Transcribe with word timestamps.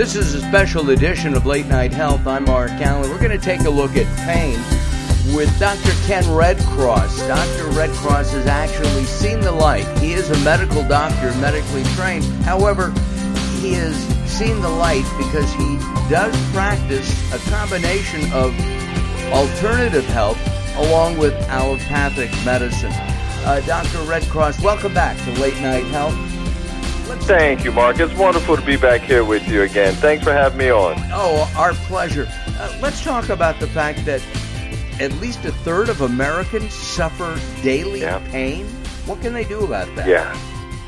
This 0.00 0.16
is 0.16 0.32
a 0.32 0.40
special 0.40 0.88
edition 0.88 1.34
of 1.34 1.44
Late 1.44 1.66
Night 1.66 1.92
Health. 1.92 2.26
I'm 2.26 2.46
Mark 2.46 2.70
Allen. 2.70 3.10
We're 3.10 3.18
going 3.18 3.38
to 3.38 3.44
take 3.44 3.60
a 3.66 3.68
look 3.68 3.98
at 3.98 4.06
pain 4.26 4.54
with 5.36 5.54
Dr. 5.60 5.92
Ken 6.06 6.24
Redcross. 6.24 7.18
Dr. 7.28 7.68
Redcross 7.78 8.32
has 8.32 8.46
actually 8.46 9.04
seen 9.04 9.40
the 9.40 9.52
light. 9.52 9.86
He 9.98 10.14
is 10.14 10.30
a 10.30 10.38
medical 10.38 10.82
doctor, 10.88 11.34
medically 11.34 11.84
trained. 11.96 12.24
However, 12.44 12.92
he 13.60 13.74
has 13.74 13.94
seen 14.26 14.62
the 14.62 14.70
light 14.70 15.04
because 15.18 15.52
he 15.52 15.76
does 16.08 16.34
practice 16.52 17.12
a 17.34 17.50
combination 17.50 18.22
of 18.32 18.58
alternative 19.34 20.06
health 20.06 20.38
along 20.78 21.18
with 21.18 21.34
allopathic 21.50 22.30
medicine. 22.42 22.92
Uh, 23.44 23.60
Dr. 23.66 23.98
Redcross, 24.10 24.64
welcome 24.64 24.94
back 24.94 25.22
to 25.24 25.32
Late 25.32 25.60
Night 25.60 25.84
Health. 25.84 26.16
Thank 27.04 27.64
you, 27.64 27.72
Mark. 27.72 27.98
It's 28.00 28.14
wonderful 28.14 28.56
to 28.56 28.62
be 28.64 28.76
back 28.76 29.00
here 29.02 29.24
with 29.24 29.46
you 29.48 29.62
again. 29.62 29.94
Thanks 29.94 30.24
for 30.24 30.32
having 30.32 30.58
me 30.58 30.70
on. 30.70 30.96
Oh, 31.12 31.50
our 31.56 31.72
pleasure. 31.72 32.26
Uh, 32.58 32.78
let's 32.80 33.02
talk 33.02 33.28
about 33.28 33.58
the 33.60 33.66
fact 33.68 34.04
that 34.06 34.22
at 35.00 35.12
least 35.14 35.44
a 35.44 35.52
third 35.52 35.88
of 35.88 36.00
Americans 36.02 36.72
suffer 36.74 37.38
daily 37.62 38.00
Yeah. 38.02 38.18
pain. 38.30 38.66
What 39.06 39.20
can 39.22 39.32
they 39.32 39.44
do 39.44 39.60
about 39.64 39.94
that? 39.96 40.06
Yeah. 40.08 40.36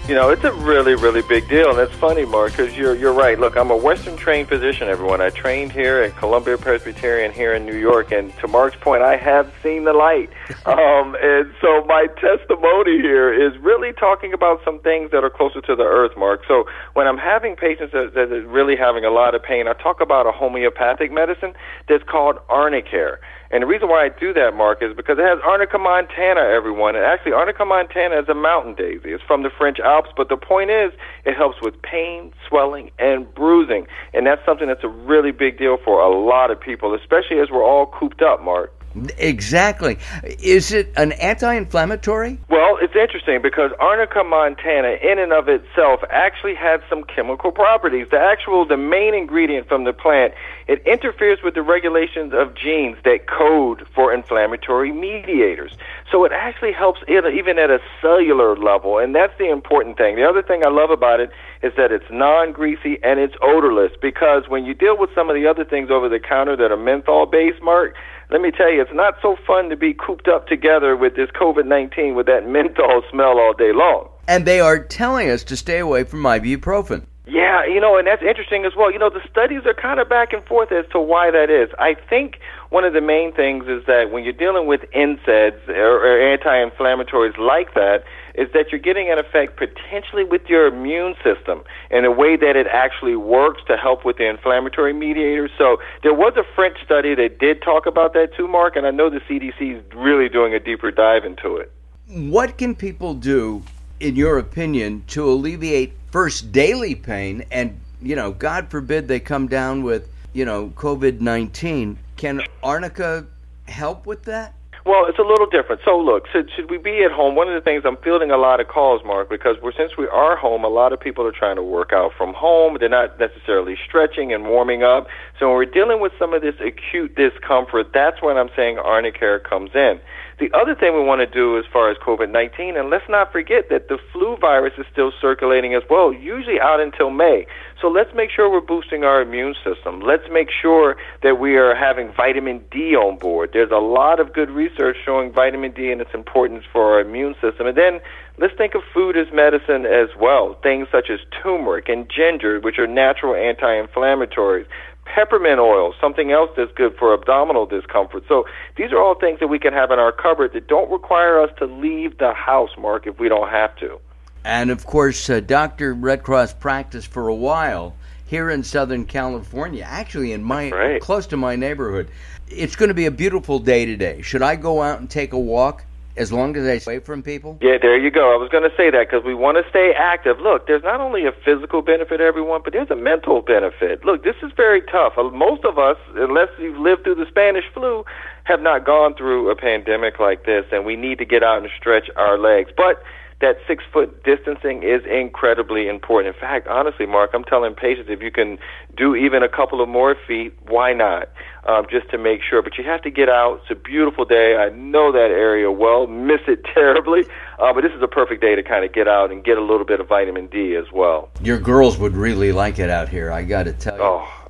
You 0.08 0.16
know, 0.16 0.30
it's 0.30 0.42
a 0.42 0.52
really, 0.52 0.96
really 0.96 1.22
big 1.22 1.48
deal, 1.48 1.70
and 1.70 1.78
it's 1.78 1.94
funny, 1.94 2.24
Mark, 2.24 2.50
because 2.50 2.76
you're 2.76 2.96
you're 2.96 3.12
right. 3.12 3.38
Look, 3.38 3.56
I'm 3.56 3.70
a 3.70 3.76
Western 3.76 4.16
trained 4.16 4.48
physician. 4.48 4.88
Everyone, 4.88 5.20
I 5.20 5.30
trained 5.30 5.70
here 5.70 6.02
at 6.02 6.16
Columbia 6.16 6.58
Presbyterian 6.58 7.30
here 7.30 7.54
in 7.54 7.64
New 7.64 7.76
York, 7.76 8.10
and 8.10 8.36
to 8.38 8.48
Mark's 8.48 8.76
point, 8.80 9.02
I 9.02 9.16
have 9.16 9.52
seen 9.62 9.84
the 9.84 9.92
light. 9.92 10.28
um, 10.66 11.16
and 11.22 11.54
so 11.60 11.84
my 11.84 12.08
testimony 12.20 13.00
here 13.00 13.32
is 13.32 13.56
really 13.60 13.92
talking 13.92 14.32
about 14.32 14.60
some 14.64 14.80
things 14.80 15.12
that 15.12 15.22
are 15.22 15.30
closer 15.30 15.60
to 15.60 15.76
the 15.76 15.84
earth, 15.84 16.16
Mark. 16.16 16.42
So 16.48 16.64
when 16.94 17.06
I'm 17.06 17.18
having 17.18 17.54
patients 17.54 17.92
that, 17.92 18.12
that 18.14 18.32
are 18.32 18.46
really 18.48 18.74
having 18.74 19.04
a 19.04 19.10
lot 19.10 19.36
of 19.36 19.42
pain, 19.44 19.68
I 19.68 19.72
talk 19.74 20.00
about 20.00 20.26
a 20.26 20.32
homeopathic 20.32 21.12
medicine 21.12 21.54
that's 21.88 22.04
called 22.10 22.38
Arnicare. 22.50 23.18
And 23.52 23.62
the 23.62 23.66
reason 23.66 23.88
why 23.88 24.06
I 24.06 24.08
do 24.08 24.32
that, 24.32 24.54
Mark, 24.56 24.82
is 24.82 24.96
because 24.96 25.18
it 25.18 25.24
has 25.24 25.38
Arnica 25.44 25.78
montana, 25.78 26.40
everyone. 26.40 26.96
And 26.96 27.04
actually, 27.04 27.32
Arnica 27.32 27.66
montana 27.66 28.18
is 28.18 28.28
a 28.28 28.34
mountain 28.34 28.74
daisy. 28.74 29.12
It's 29.12 29.22
from 29.22 29.42
the 29.42 29.50
French 29.50 29.78
Alps, 29.78 30.08
but 30.16 30.30
the 30.30 30.38
point 30.38 30.70
is, 30.70 30.90
it 31.26 31.36
helps 31.36 31.60
with 31.60 31.80
pain, 31.82 32.32
swelling, 32.48 32.90
and 32.98 33.32
bruising. 33.34 33.86
And 34.14 34.26
that's 34.26 34.40
something 34.46 34.68
that's 34.68 34.84
a 34.84 34.88
really 34.88 35.32
big 35.32 35.58
deal 35.58 35.76
for 35.84 36.00
a 36.00 36.08
lot 36.08 36.50
of 36.50 36.58
people, 36.58 36.94
especially 36.94 37.40
as 37.40 37.50
we're 37.50 37.62
all 37.62 37.86
cooped 37.86 38.22
up, 38.22 38.42
Mark. 38.42 38.72
Exactly. 39.18 39.98
Is 40.42 40.72
it 40.72 40.92
an 40.96 41.12
anti-inflammatory? 41.12 42.38
Well, 42.48 42.78
it's 42.80 42.94
interesting 42.94 43.40
because 43.42 43.70
Arnica 43.80 44.22
montana, 44.24 44.96
in 45.02 45.18
and 45.18 45.32
of 45.32 45.48
itself, 45.48 46.00
actually 46.10 46.54
has 46.54 46.80
some 46.88 47.04
chemical 47.04 47.52
properties. 47.52 48.08
The 48.10 48.18
actual, 48.18 48.66
the 48.66 48.76
main 48.76 49.14
ingredient 49.14 49.68
from 49.68 49.84
the 49.84 49.92
plant, 49.92 50.34
it 50.68 50.82
interferes 50.86 51.38
with 51.42 51.54
the 51.54 51.62
regulations 51.62 52.32
of 52.34 52.54
genes 52.54 52.96
that 53.04 53.26
code 53.26 53.86
for 53.94 54.12
inflammatory 54.12 54.92
mediators. 54.92 55.72
So 56.10 56.24
it 56.24 56.32
actually 56.32 56.72
helps 56.72 57.00
even 57.08 57.58
at 57.58 57.70
a 57.70 57.78
cellular 58.00 58.56
level, 58.56 58.98
and 58.98 59.14
that's 59.14 59.36
the 59.38 59.48
important 59.48 59.96
thing. 59.96 60.16
The 60.16 60.28
other 60.28 60.42
thing 60.42 60.62
I 60.64 60.68
love 60.68 60.90
about 60.90 61.20
it 61.20 61.30
is 61.62 61.72
that 61.76 61.92
it's 61.92 62.04
non-greasy 62.10 62.98
and 63.02 63.18
it's 63.18 63.34
odorless. 63.40 63.92
Because 64.00 64.48
when 64.48 64.64
you 64.64 64.74
deal 64.74 64.98
with 64.98 65.10
some 65.14 65.30
of 65.30 65.34
the 65.34 65.46
other 65.46 65.64
things 65.64 65.90
over 65.90 66.08
the 66.08 66.20
counter 66.20 66.56
that 66.56 66.70
are 66.70 66.76
menthol-based, 66.76 67.62
Mark, 67.62 67.94
let 68.32 68.40
me 68.40 68.50
tell 68.50 68.72
you, 68.72 68.80
it's 68.80 68.94
not 68.94 69.14
so 69.20 69.36
fun 69.46 69.68
to 69.68 69.76
be 69.76 69.92
cooped 69.92 70.26
up 70.26 70.48
together 70.48 70.96
with 70.96 71.14
this 71.16 71.28
COVID 71.30 71.66
19 71.66 72.14
with 72.14 72.26
that 72.26 72.48
menthol 72.48 73.02
smell 73.10 73.38
all 73.38 73.52
day 73.52 73.72
long. 73.74 74.08
And 74.26 74.46
they 74.46 74.58
are 74.60 74.78
telling 74.78 75.28
us 75.28 75.44
to 75.44 75.56
stay 75.56 75.78
away 75.78 76.04
from 76.04 76.22
ibuprofen. 76.22 77.04
Yeah, 77.26 77.64
you 77.66 77.78
know, 77.78 77.98
and 77.98 78.06
that's 78.06 78.22
interesting 78.22 78.64
as 78.64 78.72
well. 78.76 78.90
You 78.90 78.98
know, 78.98 79.10
the 79.10 79.20
studies 79.30 79.62
are 79.66 79.74
kind 79.74 80.00
of 80.00 80.08
back 80.08 80.32
and 80.32 80.42
forth 80.44 80.72
as 80.72 80.86
to 80.92 81.00
why 81.00 81.30
that 81.30 81.50
is. 81.50 81.68
I 81.78 81.94
think 82.08 82.38
one 82.70 82.84
of 82.84 82.94
the 82.94 83.00
main 83.00 83.32
things 83.32 83.64
is 83.68 83.84
that 83.86 84.10
when 84.10 84.24
you're 84.24 84.32
dealing 84.32 84.66
with 84.66 84.80
NSAIDs 84.96 85.68
or, 85.68 86.02
or 86.02 86.32
anti-inflammatories 86.32 87.36
like 87.38 87.74
that, 87.74 88.02
is 88.34 88.48
that 88.52 88.70
you're 88.70 88.80
getting 88.80 89.10
an 89.10 89.18
effect 89.18 89.56
potentially 89.56 90.24
with 90.24 90.42
your 90.48 90.66
immune 90.66 91.14
system 91.22 91.62
in 91.90 92.04
a 92.04 92.10
way 92.10 92.36
that 92.36 92.56
it 92.56 92.66
actually 92.66 93.16
works 93.16 93.62
to 93.66 93.76
help 93.76 94.04
with 94.04 94.16
the 94.16 94.28
inflammatory 94.28 94.92
mediators. 94.92 95.50
So 95.58 95.78
there 96.02 96.14
was 96.14 96.34
a 96.36 96.44
French 96.54 96.78
study 96.84 97.14
that 97.14 97.38
did 97.38 97.62
talk 97.62 97.86
about 97.86 98.14
that 98.14 98.34
too, 98.36 98.48
Mark, 98.48 98.76
and 98.76 98.86
I 98.86 98.90
know 98.90 99.10
the 99.10 99.20
CDC 99.20 99.78
is 99.78 99.82
really 99.94 100.28
doing 100.28 100.54
a 100.54 100.60
deeper 100.60 100.90
dive 100.90 101.24
into 101.24 101.56
it. 101.56 101.72
What 102.08 102.58
can 102.58 102.74
people 102.74 103.14
do, 103.14 103.62
in 104.00 104.16
your 104.16 104.38
opinion, 104.38 105.04
to 105.08 105.24
alleviate 105.28 105.92
first 106.10 106.52
daily 106.52 106.94
pain 106.94 107.44
and, 107.50 107.80
you 108.00 108.16
know, 108.16 108.32
God 108.32 108.70
forbid 108.70 109.08
they 109.08 109.20
come 109.20 109.46
down 109.46 109.82
with, 109.82 110.08
you 110.32 110.44
know, 110.44 110.72
COVID 110.76 111.20
19? 111.20 111.98
Can 112.16 112.42
arnica 112.62 113.26
help 113.66 114.06
with 114.06 114.24
that? 114.24 114.54
Well, 114.84 115.06
it's 115.06 115.18
a 115.18 115.22
little 115.22 115.46
different. 115.46 115.80
So, 115.84 115.96
look, 115.96 116.26
should, 116.32 116.50
should 116.56 116.68
we 116.68 116.76
be 116.76 117.04
at 117.04 117.12
home? 117.12 117.36
One 117.36 117.46
of 117.48 117.54
the 117.54 117.60
things 117.60 117.84
I'm 117.86 117.96
fielding 117.98 118.32
a 118.32 118.36
lot 118.36 118.58
of 118.58 118.66
calls, 118.66 119.00
Mark, 119.04 119.30
because 119.30 119.56
we're, 119.62 119.72
since 119.72 119.96
we 119.96 120.08
are 120.08 120.36
home, 120.36 120.64
a 120.64 120.68
lot 120.68 120.92
of 120.92 120.98
people 120.98 121.24
are 121.24 121.32
trying 121.32 121.54
to 121.54 121.62
work 121.62 121.92
out 121.92 122.12
from 122.18 122.34
home. 122.34 122.76
They're 122.80 122.88
not 122.88 123.18
necessarily 123.20 123.76
stretching 123.86 124.32
and 124.32 124.44
warming 124.48 124.82
up. 124.82 125.06
So, 125.38 125.48
when 125.48 125.56
we're 125.56 125.64
dealing 125.66 126.00
with 126.00 126.12
some 126.18 126.34
of 126.34 126.42
this 126.42 126.56
acute 126.60 127.14
discomfort, 127.14 127.92
that's 127.94 128.20
when 128.22 128.36
I'm 128.36 128.50
saying 128.56 128.76
Arnicare 128.76 129.42
comes 129.42 129.70
in. 129.74 130.00
The 130.38 130.50
other 130.54 130.74
thing 130.74 130.94
we 130.94 131.02
want 131.02 131.20
to 131.20 131.26
do 131.26 131.58
as 131.58 131.64
far 131.72 131.90
as 131.90 131.96
COVID 131.98 132.30
19, 132.30 132.76
and 132.76 132.90
let's 132.90 133.08
not 133.08 133.30
forget 133.32 133.68
that 133.70 133.88
the 133.88 133.98
flu 134.12 134.36
virus 134.36 134.72
is 134.78 134.86
still 134.90 135.12
circulating 135.20 135.74
as 135.74 135.82
well, 135.90 136.12
usually 136.12 136.60
out 136.60 136.80
until 136.80 137.10
May. 137.10 137.46
So 137.80 137.88
let's 137.88 138.14
make 138.14 138.30
sure 138.30 138.50
we're 138.50 138.60
boosting 138.60 139.04
our 139.04 139.20
immune 139.20 139.54
system. 139.64 140.00
Let's 140.00 140.24
make 140.30 140.48
sure 140.50 140.96
that 141.22 141.38
we 141.38 141.56
are 141.56 141.74
having 141.74 142.12
vitamin 142.12 142.64
D 142.70 142.94
on 142.96 143.18
board. 143.18 143.50
There's 143.52 143.70
a 143.70 143.82
lot 143.82 144.20
of 144.20 144.32
good 144.32 144.50
research 144.50 144.96
showing 145.04 145.32
vitamin 145.32 145.72
D 145.72 145.90
and 145.90 146.00
its 146.00 146.14
importance 146.14 146.64
for 146.72 146.94
our 146.94 147.00
immune 147.00 147.34
system. 147.40 147.66
And 147.66 147.76
then 147.76 148.00
let's 148.38 148.54
think 148.56 148.74
of 148.74 148.82
food 148.94 149.16
as 149.16 149.26
medicine 149.32 149.84
as 149.84 150.08
well. 150.18 150.54
Things 150.62 150.88
such 150.90 151.10
as 151.10 151.20
turmeric 151.42 151.88
and 151.88 152.08
ginger, 152.08 152.60
which 152.60 152.78
are 152.78 152.86
natural 152.86 153.34
anti 153.34 153.82
inflammatories 153.82 154.66
peppermint 155.04 155.58
oil, 155.58 155.94
something 156.00 156.32
else 156.32 156.50
that's 156.56 156.72
good 156.72 156.96
for 156.96 157.14
abdominal 157.14 157.66
discomfort. 157.66 158.24
So 158.28 158.44
these 158.76 158.92
are 158.92 158.98
all 158.98 159.14
things 159.14 159.40
that 159.40 159.48
we 159.48 159.58
can 159.58 159.72
have 159.72 159.90
in 159.90 159.98
our 159.98 160.12
cupboard 160.12 160.52
that 160.54 160.68
don't 160.68 160.90
require 160.90 161.40
us 161.40 161.50
to 161.58 161.66
leave 161.66 162.18
the 162.18 162.32
house, 162.32 162.70
Mark, 162.78 163.06
if 163.06 163.18
we 163.18 163.28
don't 163.28 163.50
have 163.50 163.74
to. 163.76 163.98
And 164.44 164.70
of 164.70 164.86
course, 164.86 165.30
uh, 165.30 165.40
Dr. 165.40 165.94
Redcross 165.94 166.58
practiced 166.58 167.08
for 167.08 167.28
a 167.28 167.34
while 167.34 167.94
here 168.26 168.50
in 168.50 168.64
Southern 168.64 169.04
California, 169.04 169.86
actually 169.86 170.32
in 170.32 170.42
my 170.42 170.70
right. 170.70 171.00
close 171.00 171.26
to 171.28 171.36
my 171.36 171.54
neighborhood. 171.54 172.08
It's 172.48 172.76
going 172.76 172.88
to 172.88 172.94
be 172.94 173.06
a 173.06 173.10
beautiful 173.10 173.58
day 173.58 173.84
today. 173.84 174.22
Should 174.22 174.42
I 174.42 174.56
go 174.56 174.82
out 174.82 175.00
and 175.00 175.08
take 175.08 175.32
a 175.32 175.38
walk 175.38 175.84
as 176.16 176.32
long 176.32 176.56
as 176.56 176.66
I 176.66 176.78
stay 176.78 176.96
away 176.96 177.04
from 177.04 177.22
people? 177.22 177.58
Yeah, 177.60 177.78
there 177.80 177.98
you 177.98 178.10
go. 178.10 178.32
I 178.32 178.36
was 178.36 178.48
going 178.50 178.68
to 178.68 178.76
say 178.76 178.90
that 178.90 179.08
because 179.08 179.24
we 179.24 179.34
want 179.34 179.56
to 179.62 179.68
stay 179.70 179.92
active. 179.96 180.38
Look, 180.40 180.66
there's 180.66 180.82
not 180.82 181.00
only 181.00 181.26
a 181.26 181.32
physical 181.44 181.82
benefit, 181.82 182.20
everyone, 182.20 182.60
but 182.64 182.72
there's 182.72 182.90
a 182.90 182.96
mental 182.96 183.40
benefit. 183.40 184.04
Look, 184.04 184.24
this 184.24 184.36
is 184.42 184.52
very 184.56 184.82
tough. 184.82 185.14
Uh, 185.16 185.24
Most 185.30 185.64
of 185.64 185.78
us, 185.78 185.96
unless 186.16 186.48
you've 186.58 186.78
lived 186.78 187.04
through 187.04 187.16
the 187.16 187.26
Spanish 187.28 187.64
flu, 187.72 188.04
have 188.44 188.60
not 188.60 188.84
gone 188.84 189.14
through 189.14 189.50
a 189.50 189.56
pandemic 189.56 190.18
like 190.18 190.44
this, 190.44 190.64
and 190.72 190.84
we 190.84 190.96
need 190.96 191.18
to 191.18 191.24
get 191.24 191.42
out 191.42 191.62
and 191.62 191.70
stretch 191.78 192.10
our 192.16 192.36
legs. 192.38 192.70
But 192.76 193.02
that 193.42 193.58
six 193.66 193.84
foot 193.92 194.22
distancing 194.24 194.82
is 194.82 195.02
incredibly 195.04 195.88
important. 195.88 196.34
In 196.34 196.40
fact, 196.40 196.66
honestly, 196.68 197.06
Mark, 197.06 197.30
I'm 197.34 197.44
telling 197.44 197.74
patients 197.74 198.08
if 198.08 198.22
you 198.22 198.30
can 198.30 198.56
do 198.96 199.14
even 199.14 199.42
a 199.42 199.48
couple 199.48 199.82
of 199.82 199.88
more 199.88 200.16
feet, 200.26 200.54
why 200.68 200.94
not? 200.94 201.28
Um, 201.66 201.86
just 201.90 202.08
to 202.10 202.18
make 202.18 202.40
sure. 202.48 202.62
But 202.62 202.78
you 202.78 202.84
have 202.84 203.02
to 203.02 203.10
get 203.10 203.28
out. 203.28 203.60
It's 203.62 203.70
a 203.70 203.74
beautiful 203.74 204.24
day. 204.24 204.56
I 204.56 204.70
know 204.70 205.12
that 205.12 205.30
area 205.30 205.70
well, 205.70 206.06
miss 206.06 206.40
it 206.48 206.64
terribly. 206.74 207.24
Uh, 207.58 207.72
but 207.72 207.82
this 207.82 207.92
is 207.92 208.02
a 208.02 208.08
perfect 208.08 208.40
day 208.40 208.54
to 208.54 208.62
kind 208.62 208.84
of 208.84 208.92
get 208.92 209.08
out 209.08 209.30
and 209.30 209.44
get 209.44 209.58
a 209.58 209.62
little 209.62 209.84
bit 209.84 210.00
of 210.00 210.08
vitamin 210.08 210.46
D 210.46 210.74
as 210.76 210.90
well. 210.92 211.28
Your 211.42 211.58
girls 211.58 211.98
would 211.98 212.16
really 212.16 212.52
like 212.52 212.78
it 212.78 212.90
out 212.90 213.08
here, 213.08 213.30
I 213.30 213.42
got 213.42 213.64
to 213.64 213.72
tell 213.72 213.96
you. 213.96 214.02
Oh, 214.02 214.42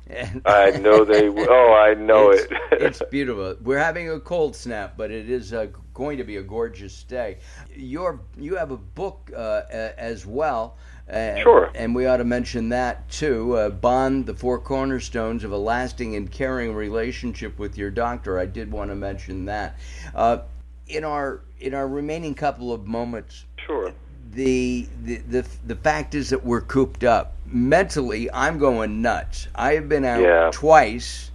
I 0.45 0.71
know 0.71 1.03
they. 1.03 1.27
Oh, 1.49 1.73
I 1.73 1.93
know 1.95 2.29
it's, 2.31 2.43
it. 2.43 2.57
it's 2.71 3.01
beautiful. 3.09 3.55
We're 3.61 3.79
having 3.79 4.09
a 4.09 4.19
cold 4.19 4.55
snap, 4.55 4.95
but 4.97 5.11
it 5.11 5.29
is 5.29 5.53
uh, 5.53 5.67
going 5.93 6.17
to 6.17 6.23
be 6.23 6.37
a 6.37 6.41
gorgeous 6.43 7.03
day. 7.03 7.37
Your 7.75 8.19
you 8.37 8.55
have 8.55 8.71
a 8.71 8.77
book 8.77 9.31
uh, 9.35 9.61
as 9.97 10.25
well. 10.25 10.75
Uh, 11.11 11.35
Sure. 11.41 11.69
And 11.75 11.93
we 11.93 12.05
ought 12.05 12.17
to 12.17 12.23
mention 12.23 12.69
that 12.69 13.09
too. 13.09 13.57
Uh, 13.57 13.69
Bond, 13.69 14.25
the 14.25 14.33
four 14.33 14.57
cornerstones 14.57 15.43
of 15.43 15.51
a 15.51 15.57
lasting 15.57 16.15
and 16.15 16.31
caring 16.31 16.73
relationship 16.73 17.59
with 17.59 17.77
your 17.77 17.91
doctor. 17.91 18.39
I 18.39 18.45
did 18.45 18.71
want 18.71 18.89
to 18.89 18.95
mention 18.95 19.45
that. 19.45 19.77
Uh, 20.15 20.39
in 20.87 21.03
our 21.03 21.41
in 21.59 21.73
our 21.73 21.87
remaining 21.87 22.33
couple 22.35 22.71
of 22.73 22.85
moments, 22.87 23.45
Sure. 23.65 23.91
the, 24.31 24.87
the 25.03 25.17
the 25.29 25.45
the 25.67 25.75
fact 25.75 26.15
is 26.15 26.29
that 26.29 26.45
we're 26.45 26.61
cooped 26.61 27.03
up 27.03 27.35
mentally. 27.45 28.29
I'm 28.31 28.57
going 28.57 29.01
nuts. 29.01 29.47
I 29.55 29.73
have 29.75 29.87
been 29.89 30.05
out 30.05 30.21
Yeah. 30.21 30.49
twice 30.53 31.31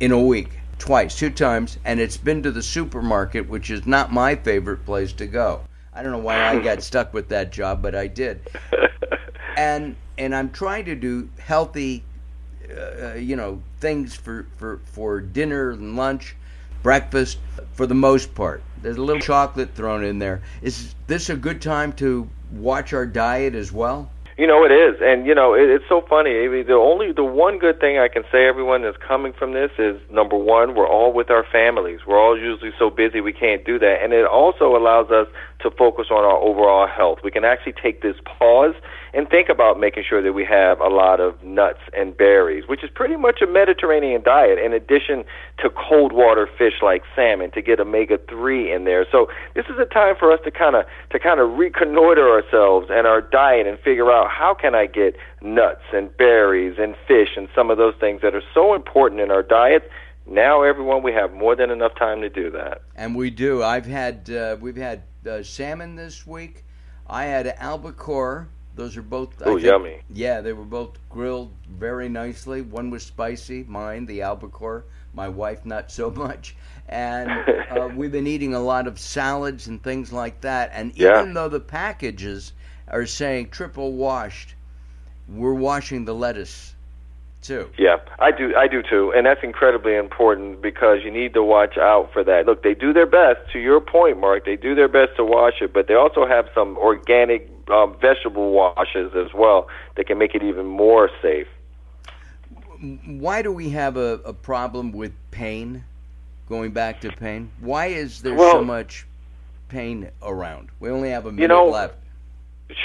in 0.00 0.12
a 0.12 0.20
week, 0.20 0.59
twice, 0.80 1.16
two 1.16 1.30
times, 1.30 1.78
and 1.84 2.00
it's 2.00 2.16
been 2.16 2.42
to 2.42 2.50
the 2.50 2.62
supermarket, 2.62 3.48
which 3.48 3.70
is 3.70 3.86
not 3.86 4.12
my 4.12 4.34
favorite 4.34 4.84
place 4.84 5.12
to 5.12 5.26
go. 5.26 5.60
I 5.94 6.02
don't 6.02 6.12
know 6.12 6.18
why 6.18 6.48
I 6.48 6.58
got 6.58 6.82
stuck 6.90 7.14
with 7.14 7.28
that 7.28 7.52
job, 7.52 7.82
but 7.82 7.94
I 7.94 8.08
did. 8.08 8.40
And 9.56 9.94
and 10.18 10.34
I'm 10.34 10.50
trying 10.50 10.86
to 10.86 10.94
do 10.94 11.30
healthy 11.38 12.04
uh, 12.70 13.14
you 13.14 13.36
know, 13.36 13.62
things 13.80 14.14
for, 14.14 14.46
for, 14.56 14.80
for 14.84 15.20
dinner 15.20 15.70
and 15.70 15.96
lunch, 15.96 16.36
breakfast, 16.82 17.38
for 17.72 17.86
the 17.86 17.94
most 17.94 18.34
part. 18.34 18.62
There's 18.82 18.96
a 18.96 19.02
little 19.02 19.20
chocolate 19.20 19.74
thrown 19.74 20.04
in 20.04 20.18
there. 20.18 20.42
Is 20.62 20.94
this 21.06 21.30
a 21.30 21.36
good 21.36 21.60
time 21.60 21.92
to 21.94 22.28
watch 22.52 22.92
our 22.92 23.06
diet 23.06 23.54
as 23.54 23.72
well? 23.72 24.10
You 24.40 24.46
know 24.46 24.64
it 24.64 24.72
is, 24.72 24.96
and 25.02 25.26
you 25.26 25.34
know 25.34 25.52
it, 25.52 25.68
it's 25.68 25.84
so 25.86 26.00
funny. 26.08 26.32
The 26.32 26.72
only 26.72 27.12
the 27.12 27.22
one 27.22 27.58
good 27.58 27.78
thing 27.78 27.98
I 27.98 28.08
can 28.08 28.22
say 28.32 28.46
everyone 28.48 28.80
that's 28.80 28.96
coming 28.96 29.34
from 29.34 29.52
this 29.52 29.70
is 29.78 30.00
number 30.10 30.34
one, 30.34 30.74
we're 30.74 30.88
all 30.88 31.12
with 31.12 31.28
our 31.28 31.44
families. 31.52 32.00
We're 32.06 32.18
all 32.18 32.40
usually 32.40 32.72
so 32.78 32.88
busy 32.88 33.20
we 33.20 33.34
can't 33.34 33.66
do 33.66 33.78
that, 33.78 34.00
and 34.02 34.14
it 34.14 34.24
also 34.24 34.74
allows 34.74 35.10
us 35.10 35.26
to 35.62 35.70
focus 35.70 36.06
on 36.10 36.24
our 36.24 36.36
overall 36.36 36.86
health. 36.86 37.18
We 37.22 37.30
can 37.30 37.44
actually 37.44 37.74
take 37.74 38.02
this 38.02 38.16
pause 38.24 38.74
and 39.12 39.28
think 39.28 39.48
about 39.48 39.80
making 39.80 40.04
sure 40.08 40.22
that 40.22 40.32
we 40.32 40.44
have 40.44 40.80
a 40.80 40.88
lot 40.88 41.20
of 41.20 41.42
nuts 41.42 41.80
and 41.96 42.16
berries, 42.16 42.64
which 42.68 42.84
is 42.84 42.90
pretty 42.94 43.16
much 43.16 43.40
a 43.42 43.46
Mediterranean 43.46 44.22
diet, 44.22 44.58
in 44.58 44.72
addition 44.72 45.24
to 45.58 45.70
cold 45.70 46.12
water 46.12 46.48
fish 46.58 46.74
like 46.82 47.02
salmon 47.14 47.50
to 47.52 47.62
get 47.62 47.80
omega 47.80 48.18
three 48.28 48.72
in 48.72 48.84
there. 48.84 49.06
So 49.10 49.28
this 49.54 49.66
is 49.66 49.78
a 49.78 49.84
time 49.84 50.14
for 50.18 50.32
us 50.32 50.40
to 50.44 50.50
kind 50.50 50.76
of 50.76 50.84
to 51.10 51.18
kind 51.18 51.40
of 51.40 51.58
reconnoiter 51.58 52.28
ourselves 52.28 52.88
and 52.90 53.06
our 53.06 53.20
diet 53.20 53.66
and 53.66 53.78
figure 53.80 54.10
out 54.10 54.30
how 54.30 54.54
can 54.54 54.74
I 54.74 54.86
get 54.86 55.16
nuts 55.42 55.82
and 55.92 56.16
berries 56.16 56.76
and 56.78 56.94
fish 57.08 57.30
and 57.36 57.48
some 57.54 57.70
of 57.70 57.78
those 57.78 57.94
things 57.98 58.22
that 58.22 58.34
are 58.34 58.42
so 58.54 58.74
important 58.74 59.20
in 59.20 59.30
our 59.30 59.42
diet. 59.42 59.90
Now, 60.30 60.62
everyone, 60.62 61.02
we 61.02 61.12
have 61.12 61.32
more 61.32 61.56
than 61.56 61.70
enough 61.70 61.92
time 61.98 62.20
to 62.20 62.28
do 62.28 62.50
that. 62.52 62.82
And 62.94 63.16
we 63.16 63.30
do. 63.30 63.64
I've 63.64 63.86
had 63.86 64.30
uh, 64.30 64.56
we've 64.60 64.76
had 64.76 65.02
uh, 65.26 65.42
salmon 65.42 65.96
this 65.96 66.26
week. 66.26 66.64
I 67.06 67.24
had 67.24 67.46
albacore 67.58 68.48
those 68.80 68.96
are 68.96 69.02
both. 69.02 69.42
Oh, 69.44 69.56
yummy! 69.56 70.00
Yeah, 70.08 70.40
they 70.40 70.52
were 70.52 70.64
both 70.64 70.96
grilled 71.08 71.52
very 71.68 72.08
nicely. 72.08 72.62
One 72.62 72.88
was 72.90 73.02
spicy, 73.02 73.64
mine, 73.64 74.06
the 74.06 74.22
albacore. 74.22 74.84
My 75.12 75.28
wife, 75.28 75.66
not 75.66 75.90
so 75.90 76.10
much. 76.26 76.56
And 76.88 77.30
uh, 77.70 77.90
we've 77.94 78.12
been 78.12 78.26
eating 78.26 78.54
a 78.54 78.60
lot 78.60 78.86
of 78.86 78.98
salads 78.98 79.66
and 79.66 79.82
things 79.82 80.12
like 80.12 80.40
that. 80.42 80.70
And 80.72 80.92
yeah. 80.96 81.20
even 81.20 81.34
though 81.34 81.48
the 81.48 81.60
packages 81.60 82.52
are 82.88 83.06
saying 83.06 83.50
triple 83.50 83.92
washed, 83.92 84.54
we're 85.28 85.52
washing 85.52 86.04
the 86.04 86.14
lettuce 86.14 86.74
too. 87.42 87.70
Yeah, 87.78 87.96
I 88.18 88.30
do. 88.30 88.54
I 88.56 88.68
do 88.68 88.82
too, 88.82 89.12
and 89.14 89.26
that's 89.26 89.42
incredibly 89.42 89.96
important 89.96 90.62
because 90.62 90.98
you 91.04 91.10
need 91.10 91.34
to 91.34 91.42
watch 91.42 91.76
out 91.78 92.10
for 92.12 92.22
that. 92.24 92.46
Look, 92.46 92.62
they 92.62 92.74
do 92.74 92.92
their 92.92 93.06
best. 93.06 93.50
To 93.52 93.58
your 93.58 93.80
point, 93.80 94.18
Mark, 94.18 94.44
they 94.44 94.56
do 94.56 94.74
their 94.74 94.88
best 94.88 95.16
to 95.16 95.24
wash 95.24 95.60
it, 95.60 95.72
but 95.72 95.88
they 95.88 95.94
also 95.94 96.26
have 96.26 96.48
some 96.54 96.76
organic 96.78 97.50
um, 97.70 97.96
vegetable 98.00 98.52
washes 98.52 99.12
as 99.14 99.32
well 99.34 99.68
that 99.96 100.06
can 100.06 100.18
make 100.18 100.34
it 100.34 100.42
even 100.42 100.66
more 100.66 101.10
safe. 101.22 101.46
Why 103.06 103.42
do 103.42 103.52
we 103.52 103.70
have 103.70 103.96
a, 103.96 104.20
a 104.24 104.32
problem 104.32 104.92
with 104.92 105.12
pain? 105.30 105.84
Going 106.48 106.72
back 106.72 107.00
to 107.02 107.12
pain, 107.12 107.52
why 107.60 107.86
is 107.86 108.22
there 108.22 108.34
well, 108.34 108.54
so 108.54 108.64
much 108.64 109.06
pain 109.68 110.10
around? 110.20 110.70
We 110.80 110.90
only 110.90 111.10
have 111.10 111.26
a 111.26 111.30
minute 111.30 111.42
you 111.42 111.46
know, 111.46 111.66
left. 111.66 111.94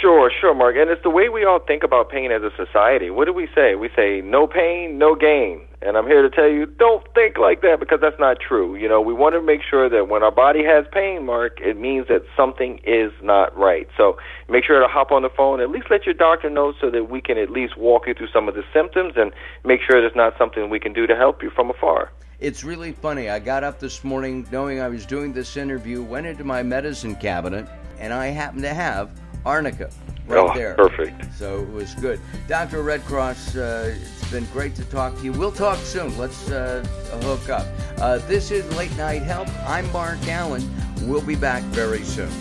Sure, 0.01 0.31
sure, 0.41 0.53
Mark. 0.53 0.75
And 0.77 0.89
it's 0.89 1.03
the 1.03 1.09
way 1.09 1.29
we 1.29 1.45
all 1.45 1.59
think 1.59 1.83
about 1.83 2.09
pain 2.09 2.31
as 2.31 2.41
a 2.41 2.49
society. 2.55 3.09
What 3.09 3.25
do 3.25 3.33
we 3.33 3.47
say? 3.53 3.75
We 3.75 3.89
say 3.95 4.21
no 4.21 4.47
pain, 4.47 4.97
no 4.97 5.15
gain. 5.15 5.61
And 5.81 5.97
I'm 5.97 6.07
here 6.07 6.23
to 6.23 6.29
tell 6.29 6.49
you, 6.49 6.65
don't 6.65 7.03
think 7.13 7.37
like 7.37 7.61
that 7.61 7.79
because 7.79 7.99
that's 8.01 8.19
not 8.19 8.37
true. 8.39 8.75
You 8.75 8.89
know, 8.89 8.99
we 8.99 9.13
want 9.13 9.35
to 9.35 9.41
make 9.41 9.61
sure 9.61 9.87
that 9.89 10.07
when 10.07 10.23
our 10.23 10.31
body 10.31 10.63
has 10.63 10.85
pain, 10.91 11.25
Mark, 11.25 11.59
it 11.61 11.77
means 11.77 12.07
that 12.07 12.23
something 12.35 12.79
is 12.83 13.11
not 13.21 13.55
right. 13.55 13.87
So 13.95 14.17
make 14.49 14.63
sure 14.65 14.79
to 14.79 14.87
hop 14.87 15.11
on 15.11 15.21
the 15.21 15.29
phone, 15.29 15.61
at 15.61 15.69
least 15.69 15.87
let 15.91 16.05
your 16.05 16.15
doctor 16.15 16.49
know 16.49 16.73
so 16.81 16.89
that 16.89 17.09
we 17.11 17.21
can 17.21 17.37
at 17.37 17.51
least 17.51 17.77
walk 17.77 18.07
you 18.07 18.15
through 18.15 18.29
some 18.33 18.49
of 18.49 18.55
the 18.55 18.63
symptoms 18.73 19.13
and 19.15 19.31
make 19.63 19.81
sure 19.81 20.01
there's 20.01 20.15
not 20.15 20.35
something 20.37 20.69
we 20.69 20.79
can 20.79 20.93
do 20.93 21.05
to 21.05 21.15
help 21.15 21.43
you 21.43 21.51
from 21.51 21.69
afar. 21.69 22.11
It's 22.39 22.63
really 22.63 22.91
funny. 22.91 23.29
I 23.29 23.39
got 23.39 23.63
up 23.63 23.79
this 23.79 24.03
morning 24.03 24.47
knowing 24.51 24.81
I 24.81 24.87
was 24.87 25.05
doing 25.05 25.33
this 25.33 25.55
interview, 25.55 26.03
went 26.03 26.25
into 26.25 26.43
my 26.43 26.63
medicine 26.63 27.15
cabinet, 27.15 27.67
and 27.99 28.13
I 28.13 28.27
happen 28.27 28.61
to 28.61 28.73
have 28.73 29.11
arnica 29.45 29.89
right 30.27 30.39
oh, 30.39 30.53
there. 30.55 30.75
Perfect. 30.75 31.33
So 31.35 31.59
it 31.59 31.71
was 31.71 31.93
good. 31.95 32.19
Dr. 32.47 32.83
Redcross, 32.83 33.55
uh, 33.55 33.93
it's 33.93 34.31
been 34.31 34.45
great 34.45 34.75
to 34.75 34.85
talk 34.85 35.15
to 35.17 35.23
you. 35.23 35.31
We'll 35.31 35.51
talk 35.51 35.77
soon. 35.79 36.17
Let's 36.17 36.49
uh, 36.49 36.85
hook 37.23 37.49
up. 37.49 37.67
Uh, 37.97 38.17
this 38.19 38.51
is 38.51 38.69
Late 38.75 38.95
Night 38.97 39.21
Help. 39.21 39.47
I'm 39.67 39.91
Mark 39.91 40.27
Allen. 40.27 40.67
We'll 41.01 41.21
be 41.21 41.35
back 41.35 41.63
very 41.63 42.03
soon. 42.03 42.31